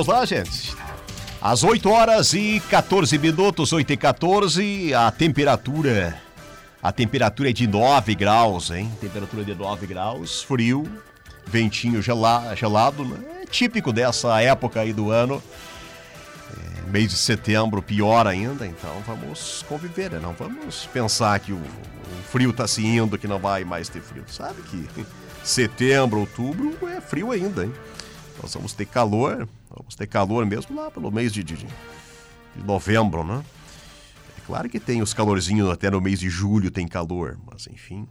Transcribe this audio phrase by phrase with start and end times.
[0.00, 0.74] Vamos lá, gente.
[1.42, 6.18] Às 8 horas e 14 minutos, 8 e 14, a temperatura.
[6.82, 8.90] A temperatura é de 9 graus, hein?
[8.98, 10.90] Temperatura de 9 graus, frio,
[11.46, 13.42] ventinho gelado, gelado né?
[13.42, 15.42] É típico dessa época aí do ano.
[16.50, 20.18] É, mês de setembro, pior ainda, então vamos conviver, né?
[20.18, 24.00] Não vamos pensar que o, o frio tá se indo, que não vai mais ter
[24.00, 24.24] frio.
[24.28, 24.88] Sabe que
[25.44, 27.74] setembro, outubro é frio ainda, hein?
[28.42, 31.66] Nós vamos ter calor, vamos ter calor mesmo lá pelo mês de, de, de
[32.64, 33.44] novembro, né?
[34.38, 38.08] É claro que tem os calorzinhos até no mês de julho tem calor, mas enfim,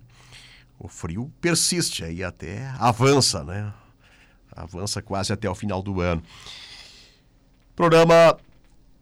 [0.80, 3.74] o frio persiste aí até avança, né?
[4.52, 6.24] Avança quase até o final do ano.
[7.72, 8.38] O programa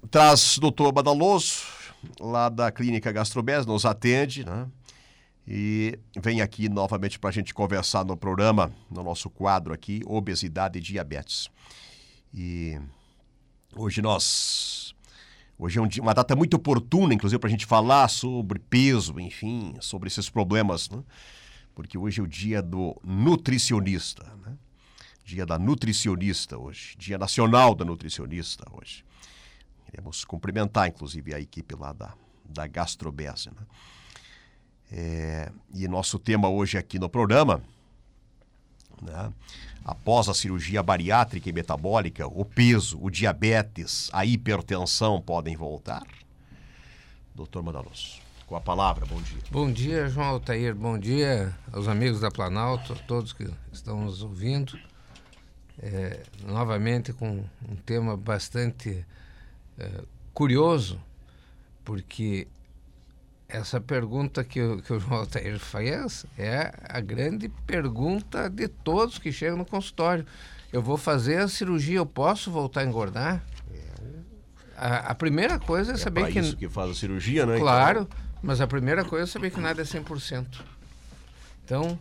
[0.10, 1.64] traz doutor Badaloso,
[2.20, 4.68] lá da Clínica Gastrobés, nos atende, né?
[5.48, 10.78] E vem aqui novamente para a gente conversar no programa, no nosso quadro aqui, Obesidade
[10.78, 11.50] e Diabetes.
[12.40, 12.80] E
[13.76, 14.94] hoje nós.
[15.58, 19.20] Hoje é um dia, uma data muito oportuna, inclusive, para a gente falar sobre peso,
[19.20, 21.04] enfim, sobre esses problemas, né?
[21.74, 24.56] Porque hoje é o dia do nutricionista, né?
[25.26, 29.04] Dia da nutricionista hoje, Dia Nacional da Nutricionista hoje.
[29.90, 32.14] Queremos cumprimentar, inclusive, a equipe lá da,
[32.46, 33.66] da Gastrobese, né?
[34.92, 37.64] É, e nosso tema hoje aqui no programa,
[39.02, 39.32] né,
[39.84, 46.04] após a cirurgia bariátrica e metabólica, o peso, o diabetes, a hipertensão podem voltar?
[47.34, 49.42] Doutor Madalos, com a palavra, bom dia.
[49.52, 54.78] Bom dia, João Altair, bom dia aos amigos da Planalto, todos que estão nos ouvindo.
[55.80, 59.06] É, novamente com um tema bastante
[59.78, 61.00] é, curioso,
[61.86, 62.48] porque
[63.50, 69.18] essa pergunta que o, que o João Altair faz é a grande pergunta de todos
[69.18, 70.26] que chegam no consultório.
[70.72, 73.44] Eu vou fazer a cirurgia, eu posso voltar a engordar?
[74.76, 76.40] A, a primeira coisa é, é saber que.
[76.40, 77.58] isso que faz a cirurgia, né?
[77.58, 78.18] Claro, então...
[78.44, 80.62] mas a primeira coisa é saber que nada é 100%.
[81.64, 82.00] Então,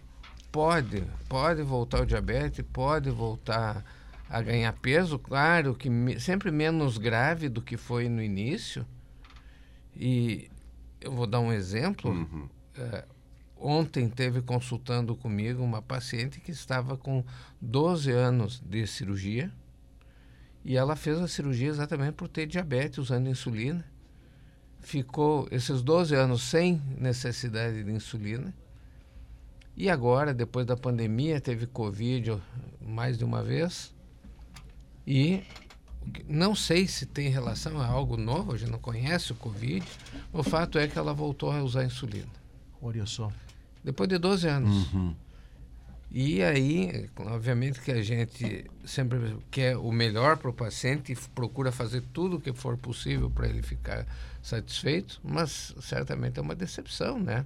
[0.53, 3.85] pode, pode voltar o diabetes, pode voltar
[4.29, 8.85] a ganhar peso, claro que me, sempre menos grave do que foi no início.
[9.95, 10.51] E
[11.07, 12.11] eu vou dar um exemplo.
[12.11, 12.49] Uhum.
[12.77, 13.05] É,
[13.57, 17.25] ontem teve consultando comigo uma paciente que estava com
[17.61, 19.51] 12 anos de cirurgia
[20.65, 23.85] e ela fez a cirurgia exatamente por ter diabetes, usando insulina.
[24.81, 28.53] Ficou esses 12 anos sem necessidade de insulina.
[29.77, 32.43] E agora, depois da pandemia, teve Covid
[32.81, 33.95] mais de uma vez.
[35.07, 35.45] E
[36.29, 39.87] não sei se tem relação a algo novo, a gente não conhece o Covid.
[40.33, 42.29] O fato é que ela voltou a usar insulina.
[42.81, 43.33] Olha só.
[43.83, 44.93] Depois de 12 anos.
[44.93, 45.15] Uhum.
[46.11, 51.73] E aí, obviamente que a gente sempre quer o melhor para o paciente e procura
[51.73, 54.07] fazer tudo o que for possível para ele ficar
[54.43, 57.45] satisfeito, mas certamente é uma decepção, né?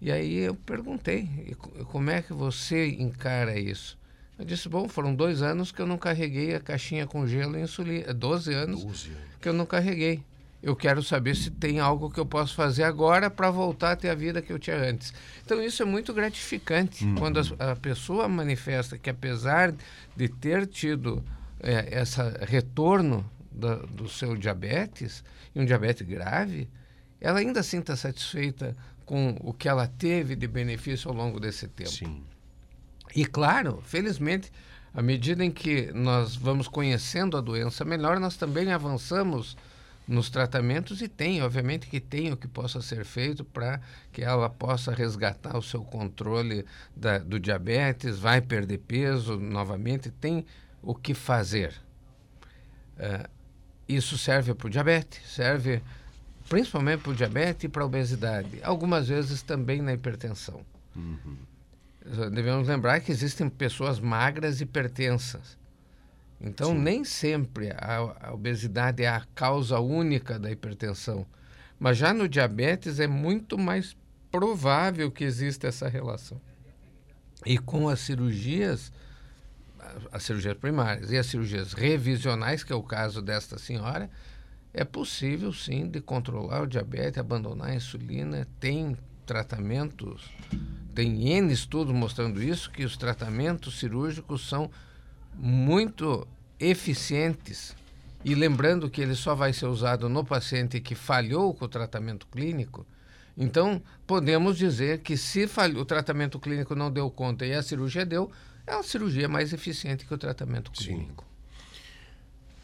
[0.00, 1.56] E aí eu perguntei,
[1.86, 3.98] como é que você encara isso?
[4.38, 7.62] Eu disse, bom, foram dois anos que eu não carreguei a caixinha com gelo e
[7.62, 8.14] insulina.
[8.14, 9.10] 12 anos 12
[9.40, 10.22] que eu não carreguei.
[10.60, 14.10] Eu quero saber se tem algo que eu posso fazer agora para voltar a ter
[14.10, 15.12] a vida que eu tinha antes.
[15.44, 17.14] Então isso é muito gratificante uhum.
[17.14, 19.72] quando a, a, pessoa manifesta que apesar
[20.16, 21.24] de ter tido
[21.60, 25.22] é, esse retorno da, do seu diabetes
[25.54, 26.68] e um diabetes grave,
[27.20, 28.76] ela ainda assim está satisfeita
[29.06, 31.90] com o que ela teve de benefício ao longo desse tempo.
[31.90, 32.22] Sim.
[33.14, 34.50] E claro, felizmente,
[34.92, 39.56] à medida em que nós vamos conhecendo a doença melhor, nós também avançamos
[40.06, 43.78] nos tratamentos e tem, obviamente que tem o que possa ser feito para
[44.10, 46.64] que ela possa resgatar o seu controle
[46.96, 50.46] da, do diabetes, vai perder peso novamente, tem
[50.82, 51.74] o que fazer.
[52.96, 53.28] Uh,
[53.86, 55.82] isso serve para o diabetes, serve
[56.48, 60.62] principalmente para o diabetes e para a obesidade, algumas vezes também na hipertensão.
[60.96, 61.36] Uhum
[62.32, 65.58] devemos lembrar que existem pessoas magras e hipertensas.
[66.40, 66.78] Então, Sim.
[66.78, 71.26] nem sempre a, a, obesidade é a causa única da hipertensão.
[71.78, 73.96] Mas já no diabetes é muito mais
[74.30, 76.40] provável que exista essa relação.
[77.44, 78.92] E com as cirurgias,
[80.12, 84.10] as cirurgias primárias e as cirurgias revisionais, que é o caso desta senhora,
[84.72, 88.96] é possível sim de controlar o diabetes, abandonar a insulina, tem
[89.28, 90.22] tratamentos
[90.94, 94.68] tem N estudos mostrando isso, que os tratamentos cirúrgicos são
[95.32, 96.26] muito
[96.58, 97.76] eficientes.
[98.24, 102.26] E lembrando que ele só vai ser usado no paciente que falhou com o tratamento
[102.26, 102.84] clínico,
[103.36, 108.04] então podemos dizer que se falhou, o tratamento clínico não deu conta e a cirurgia
[108.04, 108.28] deu,
[108.66, 111.27] é uma cirurgia mais eficiente que o tratamento clínico.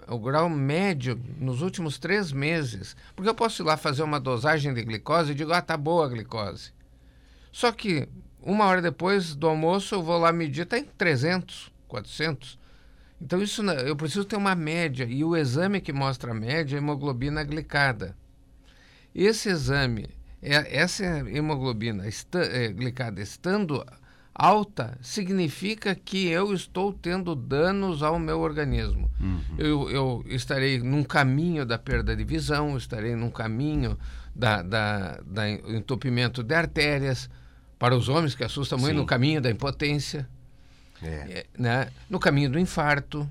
[0.07, 4.73] o grau médio nos últimos três meses, porque eu posso ir lá fazer uma dosagem
[4.73, 6.71] de glicose e digo, ah, tá boa a glicose.
[7.51, 8.09] Só que
[8.41, 12.62] uma hora depois do almoço eu vou lá medir, está em 300, 400.
[13.23, 16.79] Então isso eu preciso ter uma média e o exame que mostra a média é
[16.79, 18.17] a hemoglobina glicada.
[19.15, 20.09] Esse exame,
[20.43, 23.87] é, essa hemoglobina é, glicada estando
[24.35, 29.09] alta, significa que eu estou tendo danos ao meu organismo.
[29.21, 29.57] Uhum.
[29.57, 33.97] Eu, eu, estarei num caminho da perda de visão, estarei num caminho
[34.35, 37.31] da, da, da entupimento de artérias,
[37.79, 39.01] para os homens que assusta muito, Sim.
[39.01, 40.29] no caminho da impotência.
[41.03, 41.09] É.
[41.09, 41.47] é.
[41.59, 41.91] né?
[42.09, 43.29] no caminho do infarto.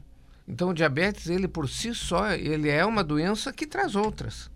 [0.48, 4.50] Então, o diabetes, ele por si só, ele é uma doença que traz outras.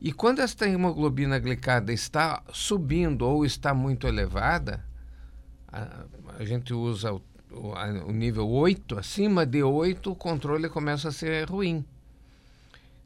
[0.00, 4.84] E quando esta hemoglobina glicada está subindo ou está muito elevada,
[5.68, 6.04] a,
[6.38, 11.08] a gente usa o, o, a, o, nível 8, acima de 8, o controle começa
[11.08, 11.84] a ser ruim.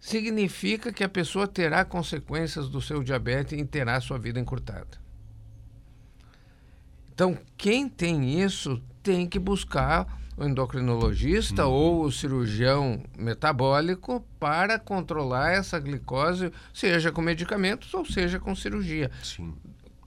[0.00, 4.98] Significa que a pessoa terá consequências do seu diabetes e terá sua vida encurtada.
[7.12, 11.72] Então, quem tem isso tem que buscar o endocrinologista uhum.
[11.72, 19.10] ou o cirurgião metabólico para controlar essa glicose, seja com medicamentos ou seja com cirurgia.
[19.22, 19.52] Sim.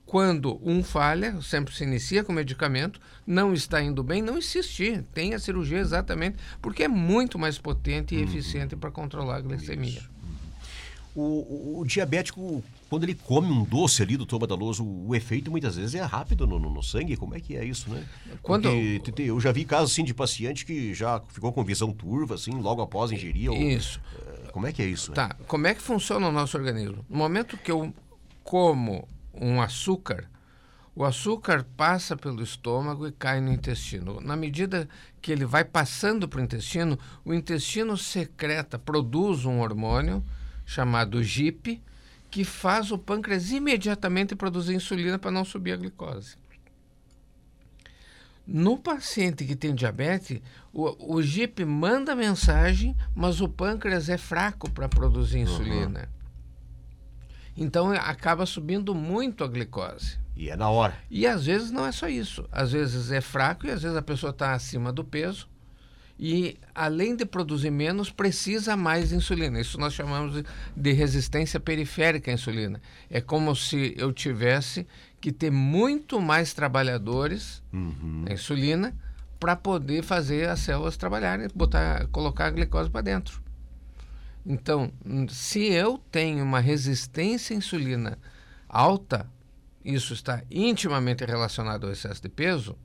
[0.04, 5.02] Quando um falha, sempre se inicia com medicamento, não está indo bem, não insistir.
[5.14, 8.24] Tem a cirurgia exatamente porque é muito mais potente e uhum.
[8.24, 10.00] eficiente para controlar a glicemia.
[10.00, 10.10] Isso.
[11.14, 12.62] O, o, diabético,
[12.94, 16.60] quando ele come um doce ali do badaloso, o efeito muitas vezes é rápido no,
[16.60, 17.16] no, no, sangue.
[17.16, 18.04] Como é que é isso, né?
[18.40, 18.68] Quando
[19.02, 22.52] Porque, eu já vi casos assim de paciente que já ficou com visão turva, assim,
[22.52, 23.52] logo após ingerir.
[23.52, 24.00] Isso.
[24.44, 25.10] Ou, como é que é isso?
[25.10, 25.26] Tá.
[25.26, 25.34] Né?
[25.48, 27.04] Como é que funciona o nosso organismo?
[27.10, 27.92] No momento que eu
[28.44, 30.30] como um açúcar,
[30.94, 34.20] o açúcar passa pelo estômago e cai no intestino.
[34.20, 34.88] Na medida
[35.20, 40.24] que ele vai passando para o intestino, o intestino secreta, produz um hormônio
[40.64, 41.82] chamado GIP,
[42.34, 46.34] que faz o pâncreas imediatamente produzir insulina para não subir a glicose.
[48.44, 54.68] No paciente que tem diabetes, o, o GIP manda mensagem, mas o pâncreas é fraco
[54.68, 56.00] para produzir insulina.
[56.00, 57.24] Uhum.
[57.56, 60.18] Então acaba subindo muito a glicose.
[60.34, 60.98] E é na hora.
[61.08, 62.48] E às vezes não é só isso.
[62.50, 65.48] Às vezes é fraco e às vezes a pessoa está acima do peso
[66.18, 69.60] e, além de produzir menos, precisa mais insulina.
[69.60, 70.44] Isso nós chamamos
[70.76, 72.80] de resistência periférica à insulina.
[73.10, 74.86] É como se eu tivesse
[75.20, 78.24] que ter muito mais trabalhadores uhum.
[78.26, 78.94] na insulina
[79.40, 83.42] para poder fazer as células trabalharem, botar, colocar a glicose para dentro.
[84.46, 84.92] Então,
[85.28, 88.18] se eu tenho uma resistência à insulina
[88.68, 89.26] alta,
[89.84, 92.76] isso está intimamente relacionado ao excesso de peso,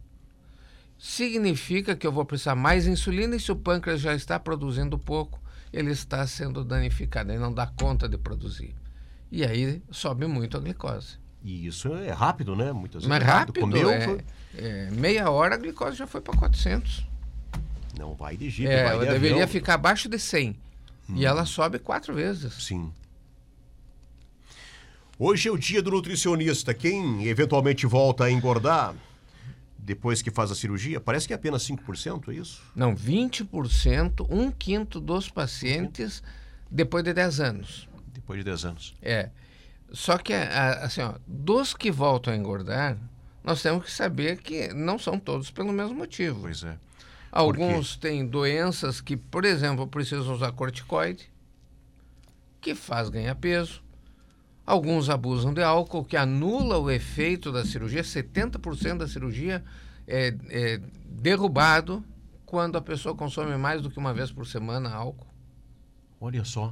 [1.00, 5.42] significa que eu vou precisar mais insulina e se o pâncreas já está produzindo pouco,
[5.72, 8.76] ele está sendo danificado, ele não dá conta de produzir.
[9.32, 11.18] E aí sobe muito a glicose.
[11.42, 12.74] E isso é rápido, né?
[12.74, 13.08] Muitas vezes.
[13.08, 14.22] Mas rápido, Comeu, é, foi...
[14.58, 17.08] é, meia hora a glicose já foi para 400.
[17.98, 19.48] Não vai de jeito, é, vai de deveria avião.
[19.48, 20.50] ficar abaixo de 100.
[21.10, 21.16] Hum.
[21.16, 22.54] E ela sobe quatro vezes.
[22.56, 22.92] Sim.
[25.18, 26.74] Hoje é o dia do nutricionista.
[26.74, 28.96] Quem eventualmente volta a engordar,
[29.82, 32.62] depois que faz a cirurgia, parece que é apenas 5%, é isso?
[32.76, 36.22] Não, 20%, um quinto dos pacientes
[36.70, 37.90] depois de 10 anos.
[38.14, 38.96] Depois de 10 anos.
[39.02, 39.30] É.
[39.92, 42.98] Só que, assim, ó, dos que voltam a engordar,
[43.44, 46.42] nós temos que saber que não são todos pelo mesmo motivo.
[46.42, 46.78] Pois é.
[47.32, 51.32] Alguns têm doenças que, por exemplo, precisam usar corticoide,
[52.62, 53.82] que faz ganhar peso.
[54.70, 58.04] Alguns abusam de álcool, que anula o efeito da cirurgia.
[58.04, 59.64] 70% da cirurgia
[60.08, 62.06] é, é derrubado
[62.46, 65.26] quando a pessoa consome mais do que uma vez por semana álcool.
[66.22, 66.72] Olha só.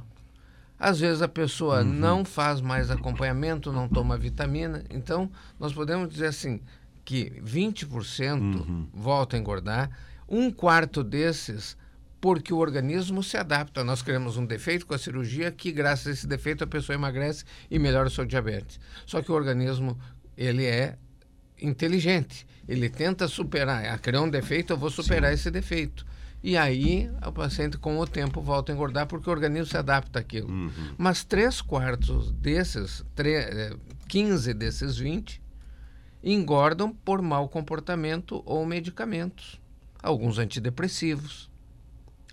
[0.78, 1.92] Às vezes a pessoa uhum.
[1.92, 4.84] não faz mais acompanhamento, não toma vitamina.
[4.90, 5.28] Então,
[5.58, 6.60] nós podemos dizer assim
[7.04, 8.86] que 20% uhum.
[8.94, 9.90] volta a engordar,
[10.28, 11.76] um quarto desses
[12.20, 13.84] porque o organismo se adapta.
[13.84, 17.44] Nós criamos um defeito com a cirurgia que, graças a esse defeito, a pessoa emagrece
[17.70, 18.80] e melhora o seu diabetes.
[19.06, 19.98] Só que o organismo,
[20.36, 20.96] ele é
[21.60, 22.46] inteligente.
[22.68, 23.84] Ele tenta superar.
[23.86, 25.34] Ah, criou um defeito, eu vou superar Sim.
[25.34, 26.04] esse defeito.
[26.42, 30.20] E aí, o paciente, com o tempo, volta a engordar porque o organismo se adapta
[30.20, 30.48] àquilo.
[30.48, 30.94] Uhum.
[30.96, 33.04] Mas três quartos desses,
[34.06, 35.42] 15 eh, desses 20,
[36.22, 39.60] engordam por mau comportamento ou medicamentos.
[40.00, 41.47] Alguns antidepressivos,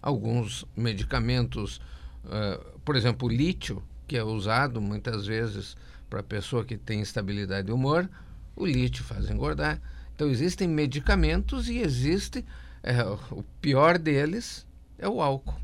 [0.06, 1.82] alguns medicamentos,
[2.26, 5.76] uh, por exemplo, o lítio, que é usado muitas vezes
[6.08, 8.08] para pessoa que tem instabilidade de humor,
[8.56, 9.82] o lítio faz engordar.
[10.14, 12.46] Então existem medicamentos e existe
[12.84, 14.66] é, o pior deles
[15.00, 15.60] é o álcool.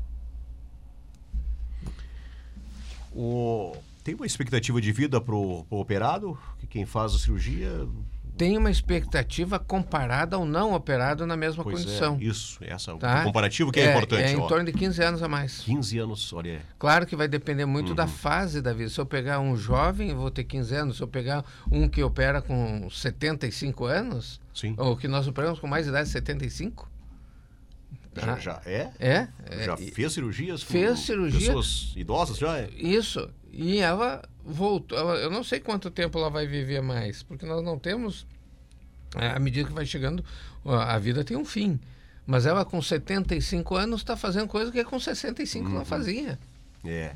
[3.14, 3.76] O...
[4.02, 6.36] Tem uma expectativa de vida para o operado?
[6.58, 7.86] Que quem faz a cirurgia
[8.36, 12.18] tem uma expectativa comparada ao não operado na mesma pois é, condição.
[12.20, 13.24] É, isso, essa tá?
[13.24, 14.22] comparativo que é, é importante.
[14.22, 14.46] É em ó.
[14.46, 15.60] torno de 15 anos a mais.
[15.60, 16.62] 15 anos, olha.
[16.78, 17.94] Claro que vai depender muito uhum.
[17.94, 18.90] da fase da vida.
[18.90, 20.96] Se eu pegar um jovem, eu vou ter 15 anos.
[20.96, 24.74] Se eu pegar um que opera com 75 anos, Sim.
[24.78, 26.90] ou que nós operamos com mais idade de 75,
[28.14, 28.90] já, já é?
[28.98, 29.28] É.
[29.64, 30.62] Já fez cirurgias?
[30.62, 31.40] Fez cirurgia.
[31.40, 32.68] Pessoas idosas já é?
[32.76, 33.30] Isso.
[33.50, 34.98] E ela voltou.
[34.98, 38.26] Ela, eu não sei quanto tempo ela vai viver mais, porque nós não temos.
[39.16, 40.24] É, à medida que vai chegando,
[40.64, 41.78] a vida tem um fim.
[42.26, 45.74] Mas ela, com 75 anos, está fazendo coisa que com 65 uhum.
[45.74, 46.38] não fazia.
[46.84, 47.14] É.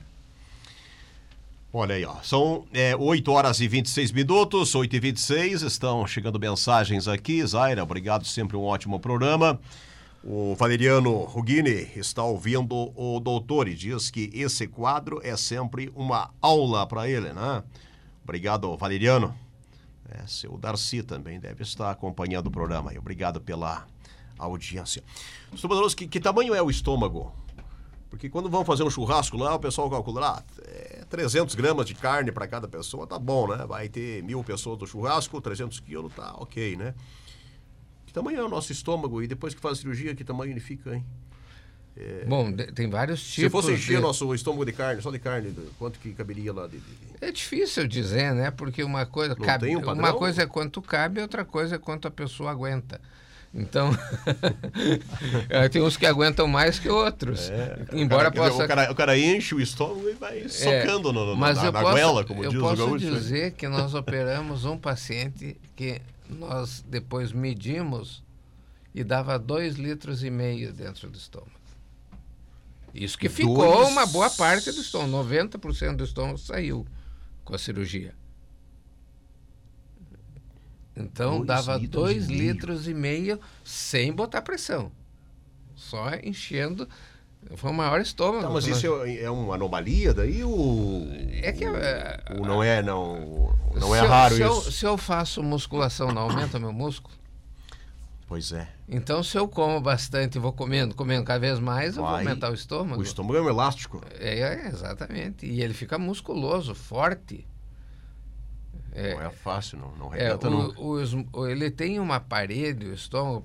[1.72, 2.16] Olha aí, ó.
[2.22, 7.44] São é, 8 horas e 26 minutos, 8 e 26 Estão chegando mensagens aqui.
[7.46, 9.60] Zaira, obrigado, sempre um ótimo programa.
[10.28, 16.34] O Valeriano Rugini está ouvindo o doutor e diz que esse quadro é sempre uma
[16.42, 17.62] aula para ele, né?
[18.24, 19.32] Obrigado, Valeriano.
[20.10, 22.92] É, seu Darcy também deve estar acompanhando o programa.
[22.98, 23.86] Obrigado pela
[24.36, 25.00] audiência.
[25.54, 27.32] Estômago, que, que tamanho é o estômago?
[28.10, 31.94] Porque quando vão fazer um churrasco lá, o pessoal calcula, ah, é 300 gramas de
[31.94, 33.64] carne para cada pessoa, tá bom, né?
[33.64, 36.94] Vai ter mil pessoas do churrasco, 300 quilos, tá ok, né?
[38.16, 40.94] Tamanho é o nosso estômago e depois que faz a cirurgia, que tamanho ele fica,
[40.94, 41.04] hein?
[41.94, 42.24] É...
[42.26, 43.34] Bom, tem vários tipos.
[43.44, 44.02] Se fosse encher de...
[44.02, 46.66] nosso estômago de carne, só de carne, quanto que caberia lá?
[46.66, 46.84] De, de...
[47.20, 48.50] É difícil dizer, né?
[48.50, 49.76] Porque uma coisa, cabe...
[49.76, 53.00] um uma coisa é quanto cabe, outra coisa é quanto a pessoa aguenta.
[53.54, 53.90] Então,
[55.48, 57.48] é, tem uns que aguentam mais que outros.
[57.48, 58.64] É, Embora o cara, possa.
[58.64, 61.66] O cara, o cara, enche o estômago e vai é, socando no, no, mas na,
[61.66, 63.06] eu na posso, goela, como eu diz posso o gaúcho.
[63.06, 63.10] Né?
[63.12, 68.24] dizer que nós operamos um paciente que nós depois medimos
[68.94, 71.50] e dava dois litros e meio dentro do estômago.
[72.94, 73.88] Isso que ficou dois...
[73.88, 76.86] uma boa parte do estômago, 90% do estômago saiu
[77.44, 78.14] com a cirurgia.
[80.96, 84.90] Então dois dava litros dois e litros e meio sem botar pressão.
[85.74, 86.88] Só enchendo.
[87.54, 88.42] Foi o maior estômago.
[88.42, 89.18] Tá, mas isso nós...
[89.18, 91.06] é uma anomalia daí ou.
[91.42, 91.64] É que.
[91.64, 93.54] É, ou não é, não.
[93.74, 94.52] Não é raro se isso.
[94.52, 97.14] Eu, se eu faço musculação, não aumenta meu músculo?
[98.28, 98.68] Pois é.
[98.88, 102.50] Então, se eu como bastante e vou comendo, comendo cada vez mais, eu vou aumentar
[102.50, 103.00] o estômago.
[103.00, 104.02] O estômago é um elástico.
[104.18, 105.46] É, é exatamente.
[105.46, 107.46] E ele fica musculoso, forte.
[108.92, 112.94] É, não é fácil, não, não rebenta é, o, o, Ele tem uma parede, o
[112.94, 113.44] estômago,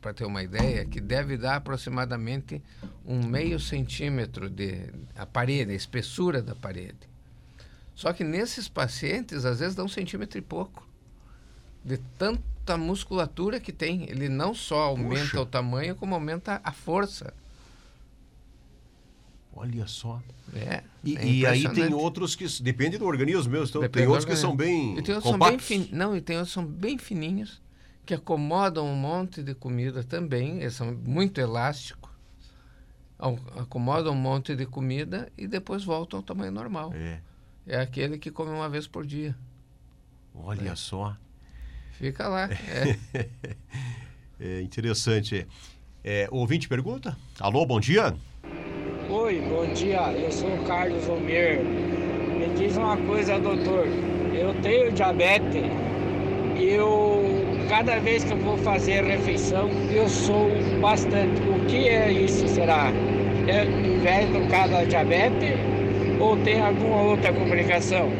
[0.00, 2.62] para ter uma ideia, que deve dar aproximadamente
[3.04, 7.08] um meio centímetro de a parede, a espessura da parede.
[7.94, 10.86] Só que nesses pacientes, às vezes dá um centímetro e pouco.
[11.84, 14.08] De tanto a musculatura que tem.
[14.08, 15.40] Ele não só aumenta Puxa.
[15.40, 17.34] o tamanho, como aumenta a força.
[19.54, 20.22] Olha só.
[20.54, 20.82] É.
[21.02, 22.46] E, é e aí tem outros que.
[22.62, 23.66] Depende do organismo mesmo.
[23.66, 24.98] Então, tem outros que são bem.
[24.98, 25.66] E tem outros compactos.
[25.66, 25.96] são bem fin...
[25.96, 27.60] Não, e tem outros que são bem fininhos,
[28.08, 30.60] que acomodam um monte de comida também.
[30.62, 32.10] Eles são muito elásticos.
[33.54, 36.90] Acomodam um monte de comida e depois voltam ao tamanho normal.
[36.94, 37.20] É.
[37.66, 39.36] É aquele que come uma vez por dia.
[40.34, 40.74] Olha é.
[40.74, 41.14] só.
[41.98, 42.48] Fica lá.
[42.50, 43.28] É,
[44.40, 45.46] é interessante.
[46.02, 47.14] É, o ouvinte pergunta?
[47.38, 48.16] Alô, bom dia.
[49.10, 50.12] Oi, bom dia.
[50.14, 51.62] Eu sou o Carlos Almir.
[51.62, 53.86] Me diz uma coisa, doutor.
[54.34, 55.62] Eu tenho diabetes
[56.58, 57.17] e eu,
[57.68, 60.48] cada vez que eu vou fazer refeição, eu sou
[60.80, 61.40] bastante.
[61.42, 62.90] O que é isso, será?
[63.46, 65.58] É inveja do cada diabetes
[66.18, 68.10] ou tem alguma outra complicação?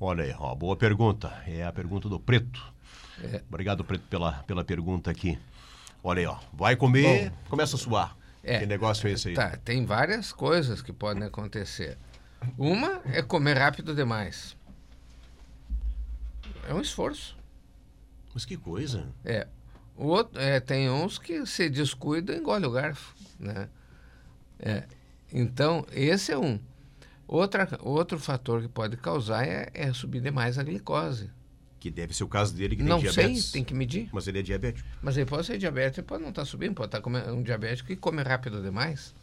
[0.00, 1.32] Olha aí, ó, boa pergunta.
[1.46, 2.72] É a pergunta do Preto.
[3.22, 3.42] É.
[3.48, 5.38] Obrigado, Preto, pela, pela pergunta aqui.
[6.02, 6.36] Olha aí, ó.
[6.52, 8.16] Vai comer, Bom, começa a suar.
[8.42, 9.34] É, que negócio é esse aí?
[9.34, 11.96] Tá, tem várias coisas que podem acontecer.
[12.58, 14.56] Uma é comer rápido demais.
[16.68, 17.36] É um esforço.
[18.34, 19.08] Mas que coisa.
[19.24, 19.46] É.
[19.96, 23.68] O outro, é, tem uns que se descuida e engole o garfo, né?
[24.58, 24.84] É.
[25.32, 26.58] Então, esse é um.
[27.26, 31.30] Outra, outro fator que pode causar é, é subir demais a glicose.
[31.80, 33.46] Que deve ser o caso dele, que tem não diabetes.
[33.46, 34.08] sei, tem que medir.
[34.12, 34.88] Mas ele é diabético.
[35.02, 37.88] Mas ele pode ser diabético, pode não estar tá subindo, pode estar tá um diabético
[37.88, 39.14] que come rápido demais.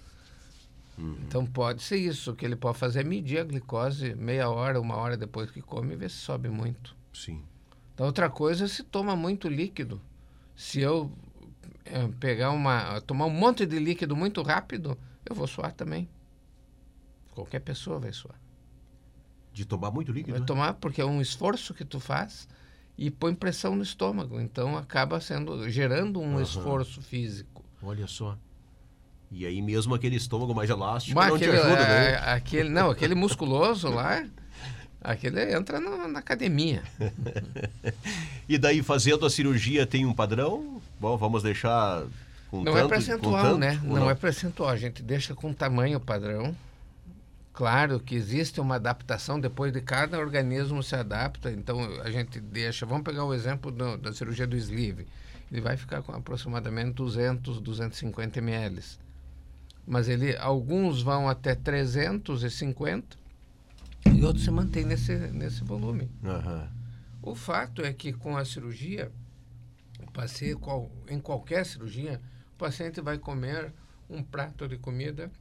[0.97, 1.17] Uhum.
[1.25, 2.31] Então pode ser isso.
[2.31, 5.61] O que ele pode fazer é medir a glicose meia hora, uma hora depois que
[5.61, 6.95] come e ver se sobe muito.
[7.13, 7.41] Sim.
[7.99, 10.01] Então, outra coisa é se toma muito líquido.
[10.55, 11.11] Se eu
[11.83, 13.01] é, pegar uma.
[13.01, 14.97] tomar um monte de líquido muito rápido,
[15.29, 16.07] eu vou suar também.
[17.31, 18.39] Qualquer pessoa vai suar.
[19.51, 20.31] De tomar muito líquido?
[20.31, 20.45] Vai né?
[20.45, 22.47] tomar, porque é um esforço que tu faz
[22.97, 24.39] e põe pressão no estômago.
[24.39, 26.41] Então acaba sendo gerando um uhum.
[26.41, 27.65] esforço físico.
[27.83, 28.37] Olha só.
[29.29, 32.11] E aí mesmo aquele estômago mais elástico Mas não aquele, te ajuda, né?
[32.11, 34.25] É, aquele, não, aquele musculoso lá,
[35.01, 36.83] aquele entra na, na academia.
[38.47, 40.81] e daí fazendo a cirurgia tem um padrão?
[40.99, 42.03] Bom, vamos deixar
[42.49, 43.79] com Não tanto, é percentual, né?
[43.83, 44.69] Não, não é percentual.
[44.69, 46.55] A gente deixa com tamanho padrão.
[47.53, 52.85] Claro que existe uma adaptação depois de cada organismo se adapta, então a gente deixa.
[52.85, 55.05] Vamos pegar o exemplo do, da cirurgia do sleeve.
[55.51, 58.81] Ele vai ficar com aproximadamente 200, 250 ml.
[59.85, 63.17] Mas ele, alguns vão até 350
[64.05, 66.09] e outros se mantêm nesse, nesse volume.
[66.23, 66.67] Uhum.
[67.21, 69.11] O fato é que com a cirurgia,
[70.13, 72.21] paciente, qual, em qualquer cirurgia,
[72.53, 73.73] o paciente vai comer
[74.09, 75.31] um prato de comida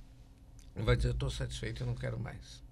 [0.83, 2.63] vai dizer, estou satisfeito e não quero mais.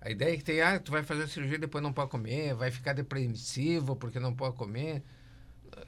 [0.00, 2.10] A ideia é que tem, ah, tu vai fazer a cirurgia e depois não pode
[2.10, 5.02] comer, vai ficar depressivo porque não pode comer.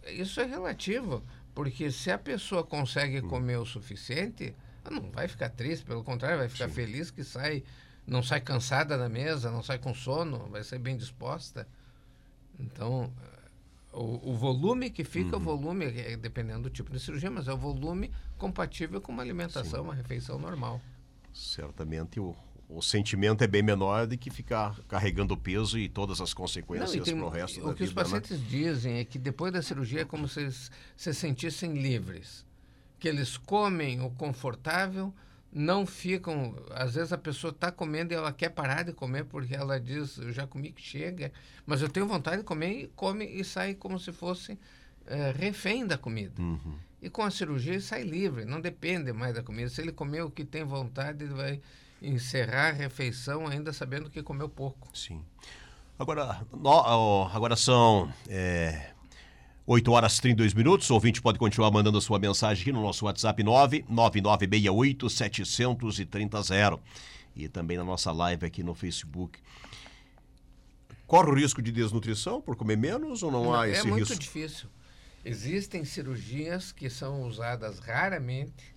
[0.08, 1.22] Isso é relativo,
[1.54, 3.28] porque se a pessoa consegue hum.
[3.28, 6.74] comer o suficiente, ela não vai ficar triste, pelo contrário, vai ficar Sim.
[6.74, 7.62] feliz que sai,
[8.06, 11.66] não sai cansada da mesa, não sai com sono, vai ser bem disposta.
[12.58, 13.12] Então,
[13.92, 15.42] o, o volume que fica, uhum.
[15.42, 19.22] o volume, é, dependendo do tipo de cirurgia, mas é o volume compatível com uma
[19.22, 19.84] alimentação, Sim.
[19.84, 20.80] uma refeição normal
[21.36, 22.34] certamente o,
[22.68, 27.08] o sentimento é bem menor do que ficar carregando o peso e todas as consequências
[27.08, 27.72] para o resto da vida.
[27.72, 27.94] O que os né?
[27.94, 28.46] pacientes né?
[28.48, 30.50] dizem é que depois da cirurgia é como se
[30.96, 32.46] se sentissem livres,
[32.98, 35.12] que eles comem o confortável,
[35.56, 36.54] não ficam.
[36.70, 40.18] Às vezes a pessoa está comendo e ela quer parar de comer porque ela diz:
[40.18, 41.32] Eu já comi que chega,
[41.64, 44.58] mas eu tenho vontade de comer e come e sai como se fosse
[45.06, 46.40] é, refém da comida.
[46.40, 46.76] Uhum.
[47.00, 49.70] E com a cirurgia ele sai livre, não depende mais da comida.
[49.70, 51.60] Se ele comer o que tem vontade, ele vai
[52.02, 54.88] encerrar a refeição ainda sabendo que comeu pouco.
[54.92, 55.24] Sim.
[55.98, 58.90] Agora, no, agora são é,
[59.66, 60.88] 8 horas e 32 minutos.
[60.90, 66.80] O ouvinte pode continuar mandando a sua mensagem aqui no nosso WhatsApp 99968 730
[67.34, 69.40] e também na nossa live aqui no Facebook.
[71.04, 73.88] Corre o risco de desnutrição por comer menos ou não, não há é esse risco?
[73.88, 74.68] É muito difícil.
[75.24, 78.76] Existem cirurgias que são usadas raramente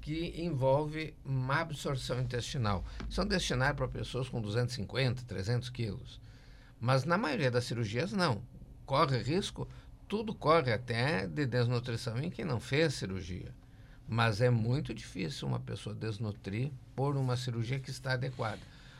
[0.00, 2.84] que envolve má absorção intestinal.
[3.10, 6.20] São destinadas para pessoas com 250, 300 quilos.
[6.80, 8.42] Mas na maioria das cirurgias, não.
[8.84, 9.68] Corre risco,
[10.12, 13.50] tudo corre até de desnutrição em quem não fez cirurgia.
[14.06, 18.58] Mas é muito difícil uma pessoa desnutrir por uma cirurgia que está adequada.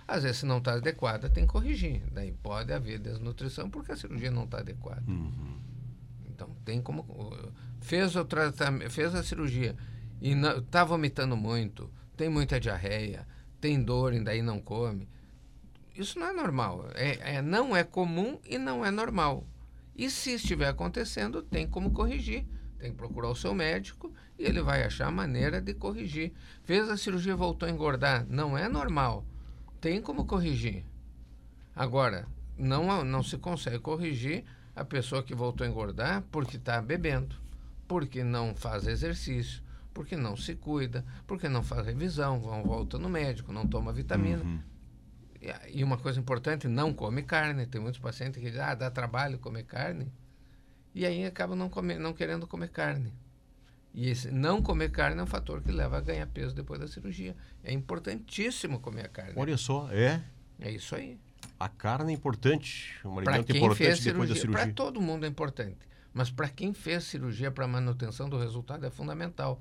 [0.08, 2.02] Às vezes, se não está adequada, tem que corrigir.
[2.10, 5.02] Daí pode haver desnutrição porque a cirurgia não está adequada.
[5.06, 5.60] Uhum.
[6.30, 7.04] Então, tem como.
[7.82, 9.76] Fez, o tratamento, fez a cirurgia
[10.18, 13.28] e está vomitando muito, tem muita diarreia,
[13.60, 15.06] tem dor e daí não come.
[15.94, 16.86] Isso não é normal.
[16.94, 19.46] É, é, não é comum e não é normal.
[19.96, 22.46] E se estiver acontecendo, tem como corrigir.
[22.78, 26.32] Tem que procurar o seu médico e ele vai achar maneira de corrigir.
[26.64, 28.26] Fez a cirurgia voltou a engordar.
[28.28, 29.24] Não é normal.
[29.80, 30.84] Tem como corrigir.
[31.76, 32.26] Agora,
[32.58, 37.36] não, não se consegue corrigir a pessoa que voltou a engordar porque está bebendo,
[37.86, 43.08] porque não faz exercício, porque não se cuida, porque não faz revisão, vão volta no
[43.08, 44.42] médico, não toma vitamina.
[44.42, 44.60] Uhum.
[45.70, 47.66] E uma coisa importante, não come carne.
[47.66, 50.12] Tem muitos pacientes que dizem, ah, dá trabalho comer carne.
[50.94, 53.12] E aí acabam não, comer, não querendo comer carne.
[53.94, 56.86] E esse não comer carne é um fator que leva a ganhar peso depois da
[56.86, 57.36] cirurgia.
[57.62, 59.32] É importantíssimo comer a carne.
[59.36, 60.22] Olha só, é?
[60.60, 61.18] É isso aí.
[61.58, 64.64] A carne é importante, um alimento importante depois da cirurgia.
[64.64, 65.78] Para todo mundo é importante,
[66.12, 69.60] mas para quem fez cirurgia para manutenção do resultado é fundamental.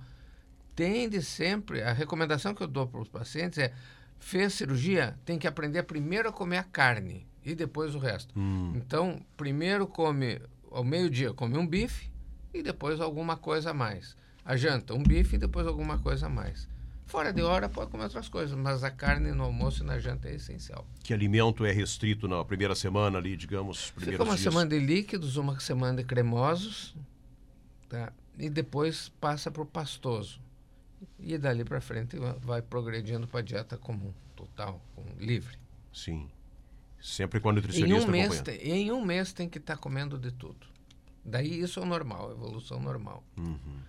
[0.76, 3.74] Tende sempre, a recomendação que eu dou para os pacientes é,
[4.22, 8.34] fez cirurgia, tem que aprender primeiro a comer a carne e depois o resto.
[8.40, 8.72] Hum.
[8.76, 10.40] Então, primeiro come,
[10.72, 12.10] ao meio-dia, come um bife,
[12.54, 14.16] e depois alguma coisa a mais.
[14.46, 16.70] A janta, um bife e depois alguma coisa a mais.
[17.06, 20.30] Fora de hora pode comer outras coisas, mas a carne no almoço e na janta
[20.30, 20.86] é essencial.
[21.04, 24.40] Que alimento é restrito na primeira semana ali, digamos, Fica uma dias.
[24.40, 26.96] semana de líquidos, uma semana de cremosos,
[27.90, 28.14] tá?
[28.38, 30.40] E depois passa para o pastoso.
[31.20, 34.82] E dali para frente vai progredindo para a dieta comum, total,
[35.18, 35.58] livre.
[35.94, 36.30] Sim.
[37.00, 39.82] Sempre com a nutricionista em um mês tem, Em um mês tem que estar tá
[39.82, 40.68] comendo de tudo.
[41.26, 43.24] Daí isso é o normal, evolução normal.
[43.38, 43.80] Uhum.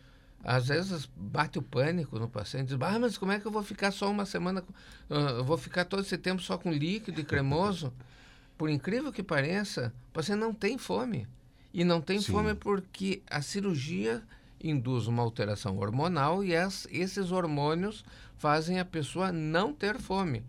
[0.45, 3.63] Às vezes bate o pânico no paciente, diz, ah, mas como é que eu vou
[3.63, 4.65] ficar só uma semana,
[5.09, 7.93] eu vou ficar todo esse tempo só com líquido e cremoso?
[8.59, 11.27] Por incrível que pareça, o paciente não tem fome.
[11.73, 12.33] E não tem Sim.
[12.33, 14.23] fome porque a cirurgia
[14.63, 18.05] induz uma alteração hormonal e as, esses hormônios
[18.37, 20.45] fazem a pessoa não ter fome.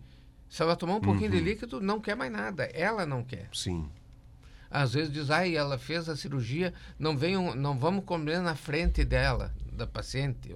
[0.48, 1.44] Se ela tomar um pouquinho de uhum.
[1.44, 2.64] líquido, não quer mais nada.
[2.72, 3.48] Ela não quer.
[3.52, 3.88] Sim
[4.74, 9.04] às vezes diz, ai, ela fez a cirurgia, não venham, não vamos comer na frente
[9.04, 10.52] dela da paciente.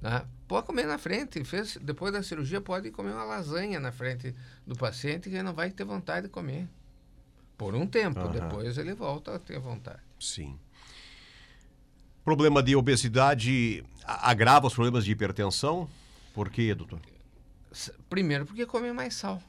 [0.00, 0.24] Né?
[0.46, 1.42] Pode comer na frente.
[1.42, 4.32] Fez, depois da cirurgia, pode comer uma lasanha na frente
[4.64, 6.68] do paciente que ele não vai ter vontade de comer.
[7.58, 8.20] Por um tempo.
[8.20, 8.30] Uhum.
[8.30, 10.00] Depois ele volta a ter vontade.
[10.20, 10.56] Sim.
[12.24, 15.86] Problema de obesidade agrava os problemas de hipertensão?
[16.32, 16.98] Por quê, doutor?
[18.08, 19.42] Primeiro, porque come mais sal.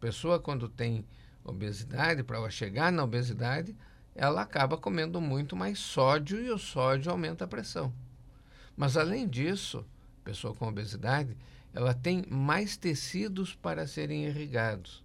[0.00, 1.04] Pessoa, quando tem
[1.44, 3.74] obesidade, para ela chegar na obesidade,
[4.14, 7.92] ela acaba comendo muito mais sódio e o sódio aumenta a pressão.
[8.76, 9.84] Mas além disso,
[10.22, 11.36] pessoa com obesidade,
[11.74, 15.02] ela tem mais tecidos para serem irrigados.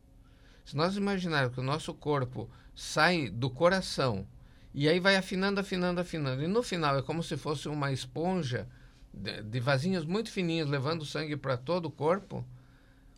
[0.63, 4.27] Se nós imaginarmos que o nosso corpo sai do coração
[4.73, 8.67] e aí vai afinando, afinando, afinando, e no final é como se fosse uma esponja
[9.13, 12.45] de, de vasinhos muito fininhos levando sangue para todo o corpo,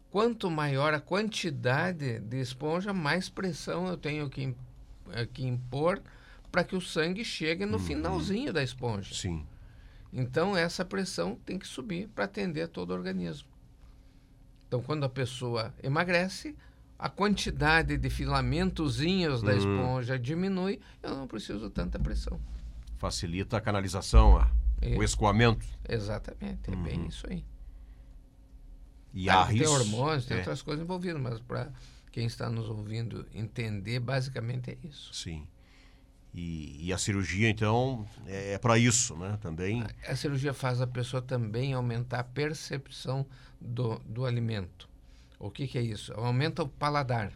[0.09, 4.55] quanto maior a quantidade de esponja, mais pressão eu tenho que
[5.11, 6.01] é, que impor
[6.51, 7.83] para que o sangue chegue no uhum.
[7.83, 9.13] finalzinho da esponja.
[9.13, 9.45] Sim.
[10.11, 13.49] Então essa pressão tem que subir para atender todo o organismo.
[14.67, 16.55] Então quando a pessoa emagrece,
[16.97, 19.57] a quantidade de filamentozinhos da uhum.
[19.57, 22.39] esponja diminui, eu não preciso tanta pressão.
[22.97, 24.49] Facilita a canalização, a,
[24.81, 24.95] é.
[24.97, 25.65] o escoamento.
[25.87, 26.83] Exatamente, é uhum.
[26.83, 27.43] bem isso aí.
[29.13, 30.39] E há Tem hormônios, tem é.
[30.39, 31.71] outras coisas envolvidas, mas para
[32.11, 35.13] quem está nos ouvindo entender, basicamente é isso.
[35.13, 35.47] Sim.
[36.33, 39.37] E, e a cirurgia, então, é, é para isso, né?
[39.39, 39.83] Também.
[39.83, 43.25] A, a, cirurgia faz a pessoa também aumentar a percepção
[43.61, 44.89] do, do alimento.
[45.43, 46.13] O que, que é isso?
[46.13, 47.33] Aumenta o paladar.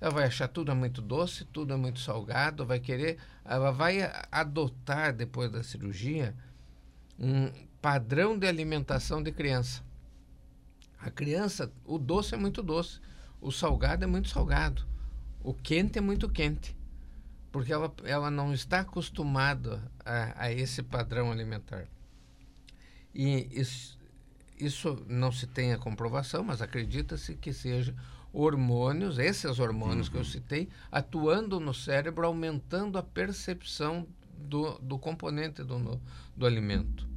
[0.00, 3.98] Ela vai achar tudo é muito doce, tudo é muito salgado, vai querer, ela vai
[4.30, 6.34] adotar depois da cirurgia
[7.18, 9.82] um padrão de alimentação de criança.
[10.98, 13.00] A criança, o doce é muito doce
[13.42, 14.86] o salgado é muito salgado.
[15.42, 16.76] O quente é muito quente.
[17.50, 21.88] Porque ela, ela não está acostumada a, a esse padrão alimentar.
[23.12, 23.98] E isso,
[24.64, 27.94] isso não se tem a comprovação, mas acredita-se que seja
[28.32, 30.12] hormônios, esses hormônios uhum.
[30.12, 30.28] que eu uhum.
[30.28, 34.06] citei, atuando no cérebro, aumentando a percepção
[34.38, 36.00] do, do componente do,
[36.36, 37.08] do alimento.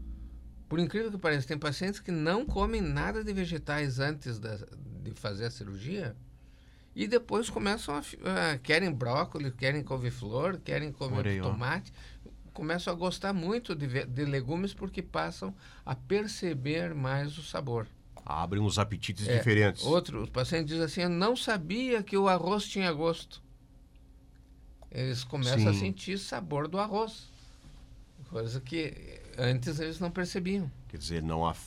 [0.68, 4.58] Por incrível que pareça, tem pacientes que não comem nada de vegetais antes da,
[5.04, 6.16] de fazer a cirurgia
[6.96, 8.00] e depois começam a.
[8.00, 11.92] Uh, querem brócolis, querem couve-flor, querem comer tomate.
[12.56, 15.54] Começam a gostar muito de, de legumes porque passam
[15.86, 17.86] a perceber mais o sabor.
[18.26, 19.84] Abrem uns apetites é, diferentes.
[19.84, 23.44] Outro, o paciente diz assim: Eu não sabia que o arroz tinha gosto.
[24.89, 25.68] Eles começam Sim.
[25.68, 27.30] a sentir sabor do arroz.
[28.30, 30.72] Coisa que antes eles não percebiam.
[30.88, 31.60] Quer dizer, não af...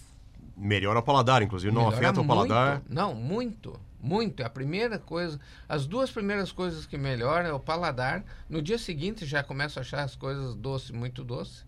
[0.56, 2.82] melhora o paladar, inclusive, não Melhora afeta o paladar.
[2.88, 3.78] Não, muito.
[4.08, 4.42] Muito.
[4.42, 8.24] É a primeira coisa, as duas primeiras coisas que melhoram é o paladar.
[8.48, 11.64] No dia seguinte já começa a achar as coisas doces, muito doce.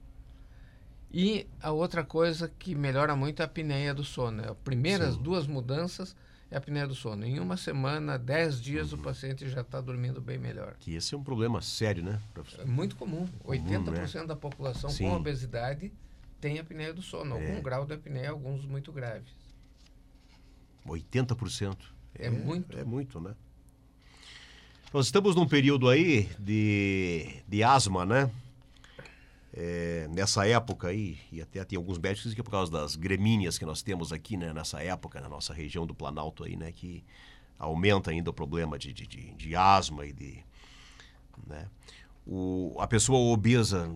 [1.12, 4.42] E a outra coisa que melhora muito é a apneia do sono.
[4.42, 5.22] As primeiras Sim.
[5.22, 6.16] duas mudanças
[6.50, 7.24] é a apneia do sono.
[7.24, 9.00] Em uma semana, dez dias, uhum.
[9.00, 10.76] o paciente já está dormindo bem melhor.
[10.79, 12.62] Que esse é um problema sério, né, professor?
[12.62, 13.26] É muito comum.
[13.42, 14.26] comum 80% né?
[14.26, 15.09] da população Sim.
[15.09, 15.92] com obesidade
[16.40, 17.37] tem apneia do sono.
[17.37, 17.48] É.
[17.48, 19.35] Algum grau de apneia, alguns muito graves.
[20.87, 21.76] 80%?
[22.18, 22.79] É, é muito.
[22.79, 23.35] É muito, né?
[24.92, 28.31] Nós estamos num período aí de, de asma, né?
[29.53, 33.59] É, nessa época aí, e até tem alguns médicos que é por causa das gremíneas
[33.59, 34.53] que nós temos aqui, né?
[34.53, 36.73] Nessa época, na nossa região do Planalto aí, né?
[36.73, 37.05] Que
[37.59, 40.44] aumenta ainda o problema de, de, de, de asma e de...
[41.46, 41.66] Né?
[42.27, 43.90] O, a pessoa obesa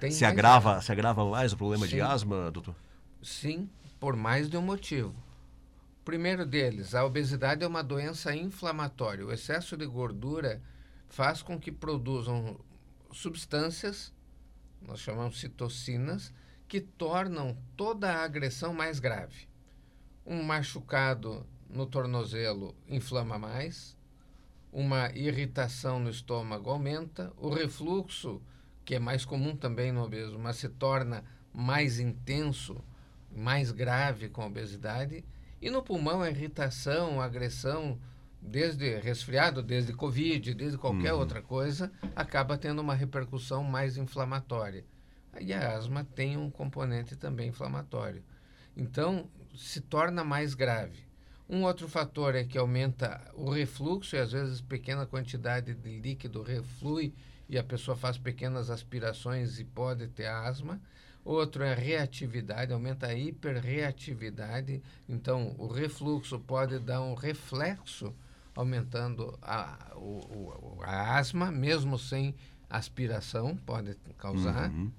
[0.00, 1.96] tem se agrava, se agrava mais o problema Sim.
[1.96, 2.74] de asma, doutor?
[3.22, 5.14] Sim, por mais de um motivo.
[6.06, 9.26] Primeiro deles, a obesidade é uma doença inflamatória.
[9.26, 10.62] O excesso de gordura
[11.06, 12.58] faz com que produzam
[13.12, 14.14] substâncias
[14.86, 16.32] nós chamamos citocinas,
[16.68, 19.48] que tornam toda a agressão mais grave.
[20.24, 23.96] Um machucado no tornozelo inflama mais,
[24.72, 28.40] uma irritação no estômago aumenta, o refluxo,
[28.84, 32.76] que é mais comum também no obeso, mas se torna mais intenso,
[33.34, 35.24] mais grave com a obesidade,
[35.66, 37.98] e no pulmão a irritação, a agressão,
[38.40, 41.18] desde resfriado, desde Covid, desde qualquer uhum.
[41.18, 44.84] outra coisa, acaba tendo uma repercussão mais inflamatória.
[45.40, 48.22] E a asma tem um componente também inflamatório.
[48.76, 51.04] Então, se torna mais grave.
[51.48, 56.42] Um outro fator é que aumenta o refluxo e às vezes pequena quantidade de líquido
[56.42, 57.12] reflui
[57.48, 60.80] e a pessoa faz pequenas aspirações e pode ter asma.
[61.26, 64.80] Outro é reatividade, aumenta a hiperreatividade.
[65.08, 68.14] Então, o refluxo pode dar um reflexo,
[68.54, 72.32] aumentando a, o, a asma, mesmo sem
[72.70, 74.70] aspiração, pode causar.
[74.70, 74.92] Uhum.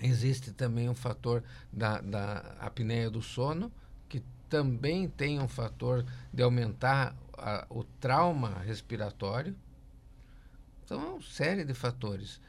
[0.00, 3.72] Existe também um fator da, da apneia do sono,
[4.08, 9.56] que também tem um fator de aumentar a, o trauma respiratório.
[10.84, 12.40] Então, é uma série de fatores.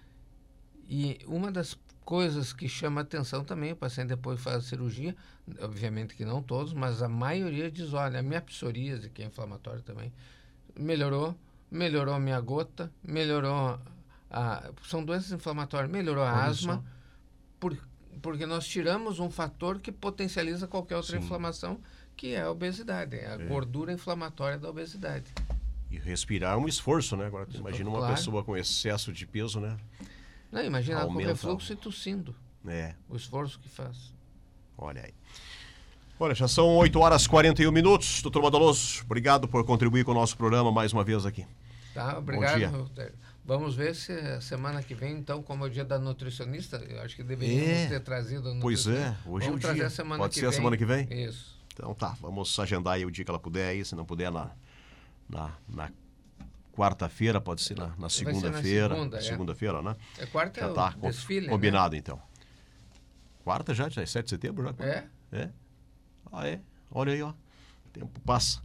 [0.88, 5.15] E uma das coisas que chama atenção também, o paciente depois faz a cirurgia,
[5.59, 9.81] obviamente que não todos, mas a maioria diz, olha, a minha psoríase, que é inflamatória
[9.81, 10.11] também,
[10.77, 11.35] melhorou,
[11.71, 13.79] melhorou a minha gota, melhorou
[14.29, 14.71] a...
[14.83, 16.83] São doenças inflamatórias, melhorou a asma,
[17.59, 17.77] por,
[18.21, 21.23] porque nós tiramos um fator que potencializa qualquer outra Sim.
[21.23, 21.79] inflamação,
[22.15, 23.45] que é a obesidade, é a é.
[23.45, 25.25] gordura inflamatória da obesidade.
[25.89, 27.27] E respirar é um esforço, né?
[27.27, 28.15] Agora, imagina uma claro.
[28.15, 29.77] pessoa com excesso de peso, né?
[30.53, 31.29] Não, imagina Aumenta.
[31.29, 32.35] refluxo e tossindo.
[32.67, 32.93] É.
[33.09, 34.13] O esforço que faz.
[34.77, 35.13] Olha aí.
[36.19, 38.21] Olha, já são 8 horas e 41 minutos.
[38.21, 41.45] Doutor Madaloso, obrigado por contribuir com o nosso programa mais uma vez aqui.
[41.91, 42.87] Tá, obrigado.
[43.43, 47.01] Vamos ver se a semana que vem, então, como é o dia da nutricionista, eu
[47.01, 47.87] acho que deveríamos é.
[47.87, 49.87] ter trazido a Pois é, hoje vamos é o dia.
[49.87, 50.49] A semana Pode que ser vem.
[50.49, 51.25] a semana que vem?
[51.25, 51.59] Isso.
[51.73, 54.51] Então tá, vamos agendar aí o dia que ela puder aí, se não puder na,
[55.27, 55.91] na, na
[56.75, 58.95] quarta-feira, pode ser na, na segunda-feira.
[58.95, 59.95] Segunda, segunda-feira, né?
[60.17, 61.99] É quarta já é tá desfile, Combinado, né?
[61.99, 62.19] então.
[63.43, 64.86] Quarta já, já é 7 de setembro já?
[64.86, 65.03] É?
[65.31, 65.49] É?
[66.31, 66.59] Ah, é?
[66.91, 67.29] Olha aí, ó.
[67.29, 68.62] O tempo passa.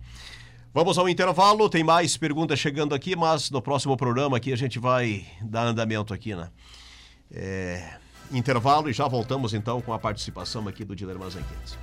[0.72, 4.78] Vamos ao intervalo, tem mais perguntas chegando aqui, mas no próximo programa aqui a gente
[4.78, 6.50] vai dar andamento aqui, né?
[7.30, 7.98] É,
[8.30, 11.78] intervalo e já voltamos então com a participação aqui do Diler Mazanquete.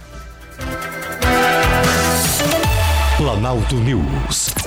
[3.18, 4.65] Planalto News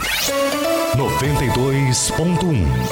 [0.96, 2.88] 92.1